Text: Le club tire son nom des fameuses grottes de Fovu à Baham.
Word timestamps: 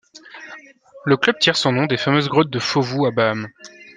Le 1.05 1.15
club 1.15 1.37
tire 1.37 1.55
son 1.55 1.73
nom 1.73 1.85
des 1.85 1.95
fameuses 1.95 2.27
grottes 2.27 2.49
de 2.49 2.57
Fovu 2.57 3.05
à 3.05 3.11
Baham. 3.11 3.47